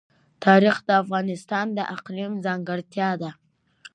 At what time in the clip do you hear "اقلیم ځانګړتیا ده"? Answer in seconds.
1.95-3.31